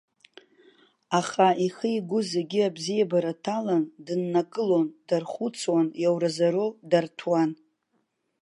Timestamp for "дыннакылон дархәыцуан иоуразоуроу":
4.05-6.69